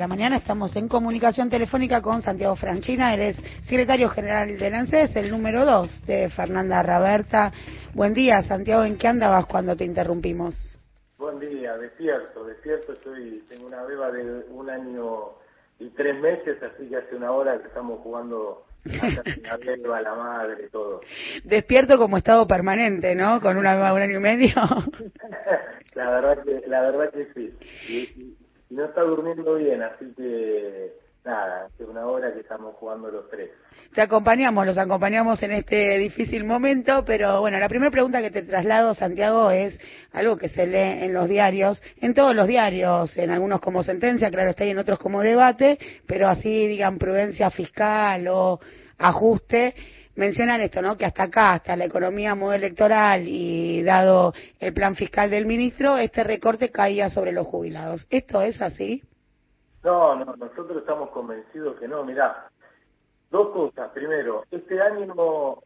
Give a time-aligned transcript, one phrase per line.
[0.00, 5.14] La mañana estamos en comunicación telefónica con Santiago Franchina, él es secretario general del ANSES,
[5.14, 7.52] el número dos de Fernanda Raberta.
[7.92, 10.54] Buen día, Santiago, ¿en qué andabas cuando te interrumpimos?
[11.18, 15.32] Buen día, despierto, despierto, soy, tengo una beba de un año
[15.78, 20.14] y tres meses, así que hace una hora que estamos jugando a la beba, la
[20.14, 21.02] madre, todo.
[21.44, 23.38] Despierto como estado permanente, ¿no?
[23.42, 24.54] Con una beba de un año y medio.
[25.94, 27.54] la verdad que, la verdad que sí
[27.86, 28.29] y
[28.70, 30.92] no está durmiendo bien, así que
[31.24, 33.50] nada, hace una hora que estamos jugando los tres.
[33.92, 38.42] Te acompañamos, los acompañamos en este difícil momento, pero bueno, la primera pregunta que te
[38.42, 39.78] traslado, Santiago, es
[40.12, 44.28] algo que se lee en los diarios, en todos los diarios, en algunos como sentencia,
[44.28, 48.60] claro está, y en otros como debate, pero así digan prudencia fiscal o
[48.98, 49.74] ajuste
[50.16, 50.96] mencionan esto, ¿no?
[50.96, 55.98] Que hasta acá, hasta la economía modo electoral y dado el plan fiscal del ministro,
[55.98, 58.06] este recorte caía sobre los jubilados.
[58.10, 59.02] ¿Esto es así?
[59.82, 62.04] No, no, nosotros estamos convencidos que no.
[62.04, 62.50] Mirá,
[63.30, 63.90] dos cosas.
[63.92, 65.14] Primero, este año,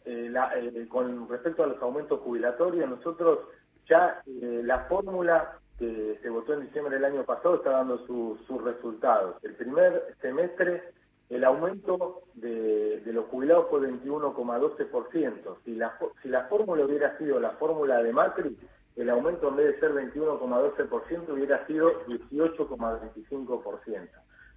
[0.04, 3.40] eh, eh, con respecto a los aumentos jubilatorios, nosotros
[3.88, 8.62] ya eh, la fórmula que se votó en diciembre del año pasado está dando sus
[8.62, 9.42] resultados.
[9.42, 10.84] El primer semestre
[11.30, 15.56] el aumento de, los jubilados fue 21,12%.
[15.64, 18.56] Si la, si la fórmula hubiera sido la fórmula de Macri,
[18.96, 24.08] el aumento en vez de ser 21,12% hubiera sido 18,25%.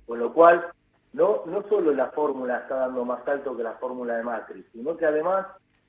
[0.06, 0.68] Con lo cual,
[1.14, 4.98] no, no solo la fórmula está dando más alto que la fórmula de Macri, sino
[4.98, 5.48] que además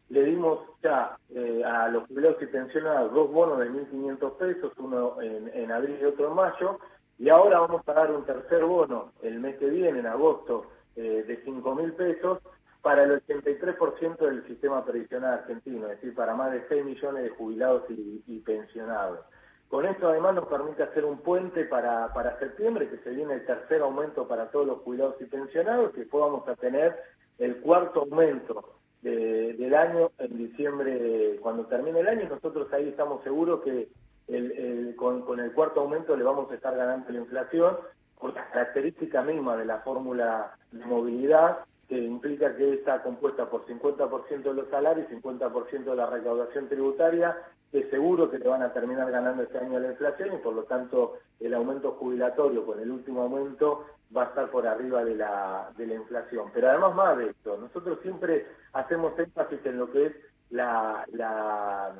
[0.09, 5.21] le dimos ya eh, a los jubilados y pensionados dos bonos de 1.500 pesos, uno
[5.21, 6.79] en, en abril y otro en mayo,
[7.19, 11.25] y ahora vamos a dar un tercer bono el mes que viene, en agosto, eh,
[11.27, 12.39] de 5 mil pesos
[12.81, 17.31] para el 83% del sistema previsional argentino, es decir, para más de 6 millones de
[17.31, 19.21] jubilados y, pensionados.
[19.69, 23.47] Con esto además nos permite hacer un puente para, para septiembre, que se viene el
[23.47, 26.97] tercer aumento para todos los jubilados y pensionados, que después vamos a tener
[27.39, 33.61] el cuarto aumento del año en diciembre, cuando termine el año, nosotros ahí estamos seguros
[33.63, 33.89] que
[34.29, 37.77] el, con, el cuarto aumento le vamos a estar ganando la inflación
[38.19, 41.59] por la característica misma de la fórmula de movilidad,
[41.89, 46.69] que implica que está compuesta por 50% de los salarios y 50% de la recaudación
[46.69, 47.37] tributaria,
[47.73, 50.65] que seguro que te van a terminar ganando este año la inflación y por lo
[50.65, 55.71] tanto el aumento jubilatorio con el último aumento va a estar por arriba de la,
[55.77, 56.51] de la inflación.
[56.53, 60.13] Pero además más de esto, nosotros siempre hacemos énfasis en lo que es
[60.51, 61.95] la, la,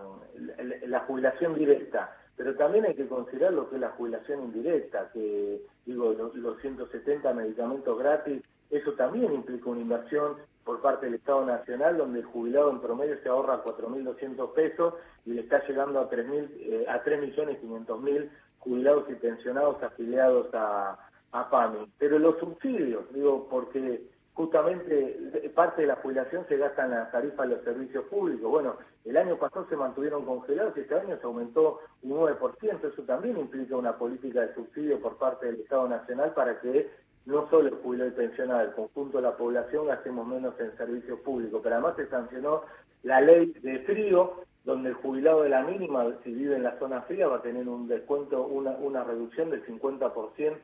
[0.87, 5.61] la jubilación directa pero también hay que considerar lo que es la jubilación indirecta, que
[5.85, 11.99] digo, los, 170 medicamentos gratis, eso también implica una inversión por parte del Estado Nacional,
[11.99, 14.95] donde el jubilado en promedio se ahorra 4.200 pesos
[15.27, 20.97] y le está llegando a 3.000, eh, a 3.500.000 jubilados y pensionados afiliados a,
[21.33, 21.91] a PAMI.
[21.99, 24.01] Pero los subsidios, digo, porque
[24.39, 28.49] justamente parte de la jubilación se gasta en las tarifas de los servicios públicos.
[28.49, 32.93] Bueno, el año pasado se mantuvieron congelados y este año se aumentó un 9%.
[32.93, 36.89] Eso también implica una política de subsidio por parte del Estado Nacional para que
[37.27, 41.19] no solo el jubilado y pensionado, el conjunto de la población gastemos menos en servicios
[41.19, 41.61] públicos.
[41.61, 42.63] Pero además se sancionó
[43.03, 47.03] la ley de frío, donde el jubilado de la mínima, si vive en la zona
[47.03, 50.55] fría, va a tener un descuento, una, una reducción del 50%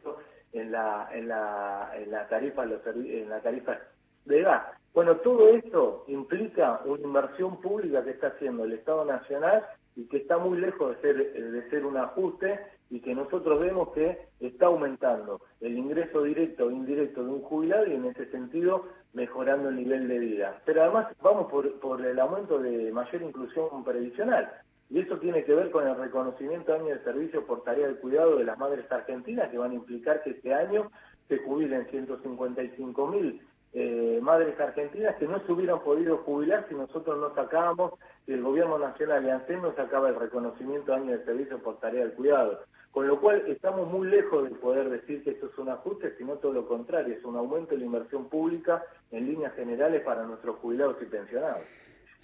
[0.54, 3.78] en la, en la, en la tarifa, en la tarifa
[4.25, 4.62] de gas.
[4.94, 9.64] Bueno, todo esto implica una inversión pública que está haciendo el Estado Nacional
[9.97, 12.60] y que está muy lejos de ser, de ser un ajuste
[12.91, 17.87] y que nosotros vemos que está aumentando el ingreso directo o indirecto de un jubilado
[17.87, 20.60] y en ese sentido mejorando el nivel de vida.
[20.64, 24.48] Pero además vamos por, por el aumento de mayor inclusión previsional.
[24.90, 28.36] Y eso tiene que ver con el reconocimiento año de servicio por tarea de cuidado
[28.36, 30.90] de las madres argentinas, que van a implicar que este año
[31.28, 33.40] se jubilen 155 mil
[33.76, 38.42] eh, madres argentinas que no se hubieran podido jubilar si nosotros no sacábamos, si el
[38.42, 42.60] gobierno nacional y ANSEM no sacaba el reconocimiento año de servicio por tarea de cuidado.
[42.92, 46.34] Con lo cual estamos muy lejos de poder decir que esto es un ajuste, sino
[46.34, 50.54] todo lo contrario, es un aumento de la inversión pública en líneas generales para nuestros
[50.58, 51.64] jubilados y pensionados.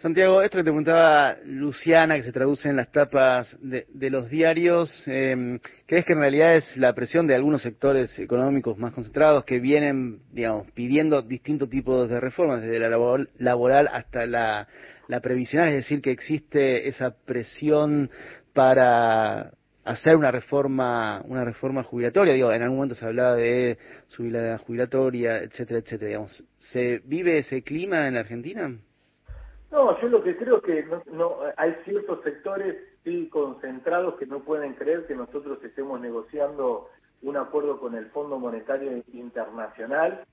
[0.01, 5.05] Santiago, esto que te preguntaba Luciana, que se traduce en las tapas de, los diarios,
[5.07, 9.61] eh, ¿crees que en realidad es la presión de algunos sectores económicos más concentrados que
[9.61, 12.89] vienen, digamos, pidiendo distintos tipos de reformas, desde la
[13.37, 14.67] laboral hasta la,
[15.23, 15.69] previsional?
[15.69, 18.09] Es decir, que existe esa presión
[18.55, 19.53] para
[19.85, 22.33] hacer una reforma una reforma jubilatoria.
[22.33, 23.77] Digo en algún momento se hablaba de
[24.09, 26.09] subir la jubilatoria etcétera etcétera.
[26.09, 28.79] Digamos se vive ese clima en la Argentina
[29.71, 34.41] no, yo lo que creo es que no, hay ciertos sectores sí concentrados que no
[34.41, 36.89] pueden creer que nosotros estemos negociando
[37.23, 40.25] un acuerdo con el Fondo Monetario Internacional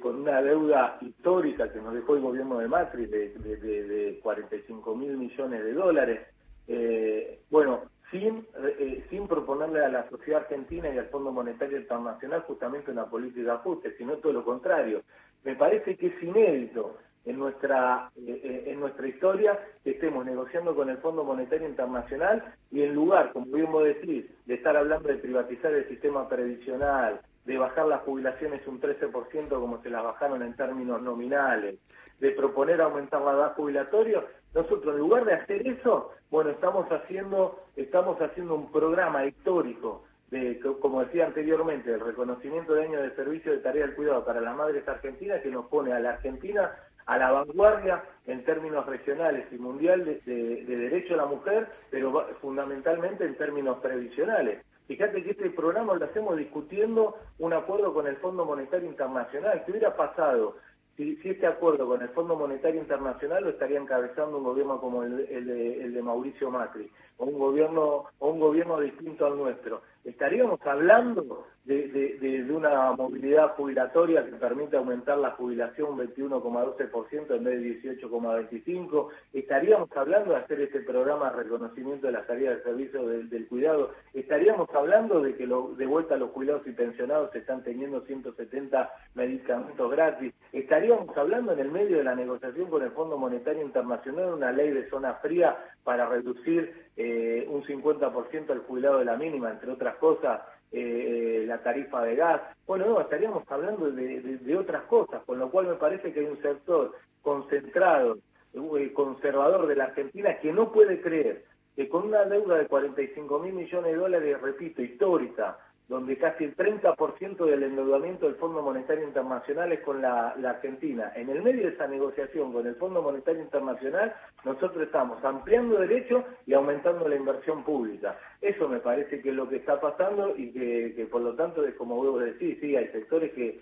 [0.00, 5.16] con una deuda histórica que nos dejó el gobierno de Macri de, de, 45 mil
[5.16, 6.20] millones de dólares.
[6.66, 8.46] Eh, bueno, sin,
[8.80, 13.42] eh, sin proponerle a la sociedad argentina y al Fondo Monetario Internacional justamente una política
[13.42, 15.02] de ajuste, sino todo lo contrario.
[15.44, 20.88] Me parece que es inédito en nuestra, eh, en nuestra historia que estemos negociando con
[20.88, 25.16] el Fondo Monetario Internacional y en lugar, como bien vos decís, de estar hablando de
[25.16, 30.54] privatizar el sistema previsional, de bajar las jubilaciones un 13% como se las bajaron en
[30.54, 31.78] términos nominales,
[32.20, 34.22] de proponer aumentar la edad jubilatoria,
[34.54, 40.60] nosotros en lugar de hacer eso, bueno, estamos haciendo, estamos haciendo un programa histórico de,
[40.80, 44.56] como decía anteriormente, el reconocimiento de años de servicio de tarea del cuidado para las
[44.56, 46.72] madres argentinas que nos pone a la Argentina
[47.10, 53.24] a la vanguardia en términos regionales y mundial de derecho a la mujer, pero fundamentalmente
[53.24, 54.64] en términos previsionales.
[54.86, 59.64] Fíjate que este programa lo hacemos discutiendo un acuerdo con el Fondo Monetario Internacional.
[59.64, 60.54] ¿Qué hubiera pasado
[60.96, 65.16] si, este acuerdo con el Fondo Monetario Internacional lo estaría encabezando un gobierno como el,
[65.26, 69.82] de, Mauricio Macri, o un gobierno, o un gobierno distinto al nuestro?
[70.04, 77.82] estaríamos hablando de, una movilidad jubilatoria que permite aumentar la jubilación un 21,12% en vez
[77.82, 83.06] de 18,25%, estaríamos hablando de hacer este programa de reconocimiento de la salida de servicio
[83.06, 88.90] del, cuidado, estaríamos hablando de que de vuelta los jubilados y pensionados están teniendo 170
[89.14, 94.34] medicamentos gratis, estaríamos hablando en el medio de la negociación con el Fondo Monetario Internacional
[94.34, 99.50] una ley de zona fría para reducir eh, un 50% el jubilado de la mínima,
[99.50, 100.40] entre otras cosas,
[100.72, 102.42] eh, la tarifa de gas.
[102.66, 106.40] Bueno, no, estaríamos hablando de, otras cosas, con lo cual me parece que hay un
[106.40, 108.18] sector concentrado,
[108.54, 111.44] eh, conservador de la Argentina que no puede creer
[111.76, 115.58] que con una deuda de 45 mil millones de dólares, repito, histórica,
[115.90, 121.12] donde casi el 30% del endeudamiento del Fondo Monetario Internacional es con la, Argentina.
[121.16, 124.14] En el medio de esa negociación con el Fondo Monetario Internacional,
[124.44, 128.16] nosotros estamos ampliando derechos y aumentando la inversión pública.
[128.40, 131.74] Eso me parece que es lo que está pasando y que, por lo tanto, es
[131.74, 133.60] como vos decís, sí, hay sectores que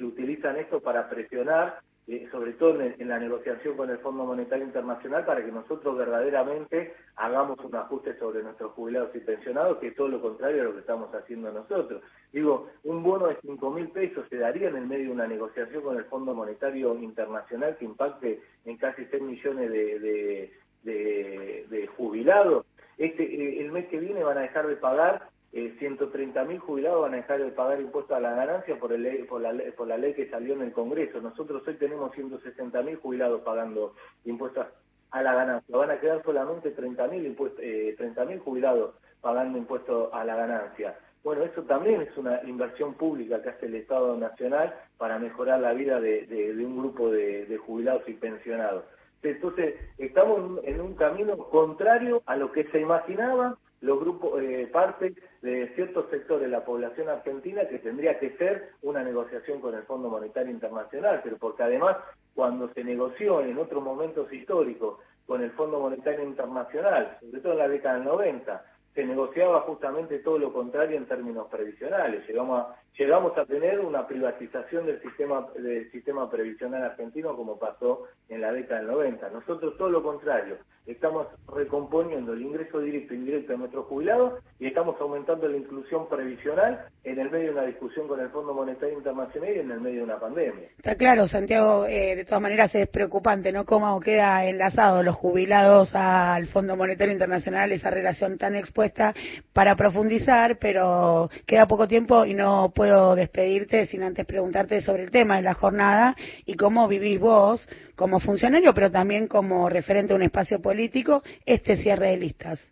[0.00, 5.24] utilizan esto para presionar eh, sobre todo en, la negociación con el Fondo Monetario Internacional,
[5.24, 10.08] para que nosotros verdaderamente hagamos un ajuste sobre nuestros jubilados y pensionados, que es todo
[10.08, 12.02] lo contrario a lo que estamos haciendo nosotros.
[12.30, 15.82] Digo, un bono de 5 mil pesos se daría en el medio de una negociación
[15.82, 20.52] con el Fondo Monetario Internacional que impacte en casi 6 millones de,
[20.82, 22.66] de, jubilados.
[22.98, 27.14] Este, eh, el mes que viene van a dejar de pagar eh, 130.000 jubilados van
[27.14, 30.12] a dejar de pagar impuestos a la ganancia por, el, por, la, por la ley
[30.12, 31.20] que salió en el Congreso.
[31.20, 34.66] Nosotros hoy tenemos 160.000 jubilados pagando impuestos
[35.12, 35.76] a la ganancia.
[35.76, 40.98] Van a quedar solamente 30.000 eh, jubilados pagando impuestos a la ganancia.
[41.22, 45.72] Bueno, eso también es una inversión pública que hace el Estado Nacional para mejorar la
[45.72, 48.84] vida de, de un grupo de, jubilados y pensionados.
[49.22, 55.14] Entonces, estamos en un camino contrario a lo que se imaginaba los grupos, eh, parte
[55.42, 59.82] de ciertos sectores de la población argentina que tendría que ser una negociación con el
[59.82, 61.98] Fondo Monetario Internacional, pero porque además
[62.34, 67.58] cuando se negoció en otros momentos históricos con el Fondo Monetario Internacional, sobre todo en
[67.58, 68.64] la década del 90,
[68.94, 72.26] se negociaba justamente todo lo contrario en términos previsionales.
[72.26, 78.04] Llegamos a, llegamos a tener una privatización del sistema, del sistema previsional argentino como pasó
[78.28, 79.30] en la década del 90.
[79.30, 84.66] Nosotros todo lo contrario, estamos recomponiendo el ingreso directo e indirecto de nuestros jubilados y
[84.66, 88.96] estamos aumentando la inclusión previsional en el medio de una discusión con el Fondo Monetario
[88.96, 90.68] Internacional y en el medio de una pandemia.
[90.76, 93.64] Está claro, Santiago, eh, de todas maneras es preocupante, ¿no?
[93.64, 99.14] Cómo queda enlazado los jubilados al Fondo Monetario Internacional, esa relación tan expuesta
[99.52, 105.10] para profundizar, pero queda poco tiempo y no puedo despedirte sin antes preguntarte sobre el
[105.10, 106.14] tema de la jornada
[106.44, 111.76] y cómo vivís vos como funcionario, pero también como referente a un espacio político, este
[111.76, 112.70] cierre de listas.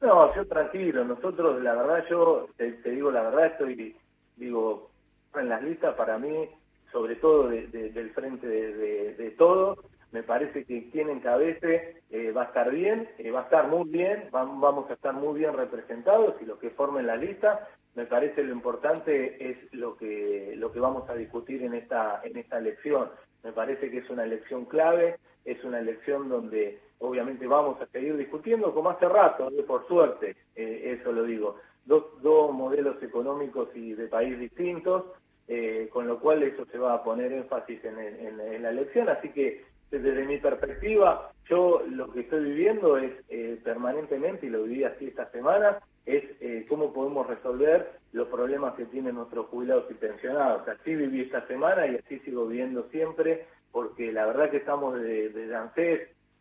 [0.00, 3.94] No, yo tranquilo, nosotros, la verdad, yo te, digo la verdad, estoy,
[4.36, 4.88] digo,
[5.34, 6.48] en las listas para mí,
[6.90, 9.76] sobre todo del frente de, todo,
[10.10, 13.90] me parece que quien encabece eh, va a estar bien, eh, va a estar muy
[13.90, 18.42] bien, vamos a estar muy bien representados y los que formen la lista, me parece
[18.42, 23.10] lo importante es lo que lo que vamos a discutir en esta en esta elección.
[23.42, 28.16] Me parece que es una elección clave, es una elección donde obviamente vamos a seguir
[28.16, 33.92] discutiendo como hace rato, por suerte, eh, eso lo digo, dos, dos modelos económicos y
[33.92, 35.04] de país distintos,
[35.46, 39.28] eh, con lo cual eso se va a poner énfasis en, en, la elección, así
[39.30, 44.84] que desde mi perspectiva, yo lo que estoy viviendo es eh, permanentemente, y lo viví
[44.84, 49.94] así esta semana, es eh, cómo podemos resolver los problemas que tienen nuestros jubilados y
[49.94, 50.66] pensionados.
[50.68, 55.30] Así viví esta semana y así sigo viviendo siempre, porque la verdad que estamos de,
[55.30, 55.46] de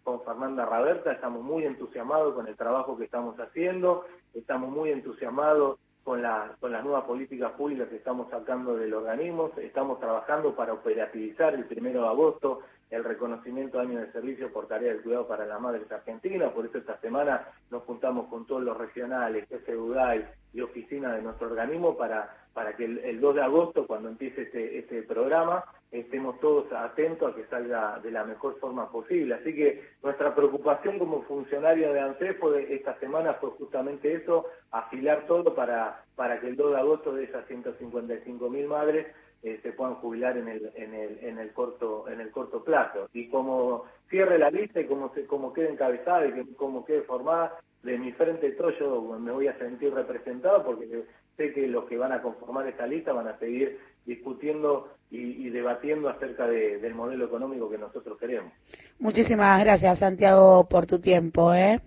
[0.04, 5.80] con Fernanda Raberta, estamos muy entusiasmados con el trabajo que estamos haciendo, estamos muy entusiasmados
[6.04, 10.74] con, la, con las nuevas políticas públicas que estamos sacando del organismo, estamos trabajando para
[10.74, 12.60] operativizar el primero de agosto
[12.94, 16.66] el reconocimiento de año de servicio por tarea del cuidado para las madres argentinas, por
[16.66, 21.98] eso esta semana nos juntamos con todos los regionales, UDAI y oficinas de nuestro organismo
[21.98, 27.32] para, para que el, 2 de agosto, cuando empiece este, este programa, estemos todos atentos
[27.32, 29.36] a que salga de la mejor forma posible.
[29.36, 32.38] Así que nuestra preocupación como funcionario de ANSES
[32.70, 37.24] esta semana fue justamente eso, afilar todo para, para que el 2 de agosto de
[37.24, 39.08] esas 155 mil madres
[39.44, 43.10] eh, se puedan jubilar en el, en el, en el corto en el corto plazo
[43.14, 47.60] y como cierre la lista y como se, como quede encabezada y como quede formada
[47.84, 51.04] de mi frente todo yo me voy a sentir representado porque
[51.38, 56.10] sé que los que van a conformar esta lista van a seguir discutiendo y, debatiendo
[56.10, 58.52] acerca del modelo económico que nosotros queremos.
[58.98, 61.82] Muchísimas gracias Santiago por tu tiempo, ¿eh?